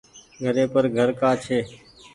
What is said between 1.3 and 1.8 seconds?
ڇي۔